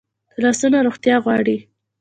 لاسونه 0.41 0.77
روغتیا 0.87 1.15
غواړي 1.25 1.57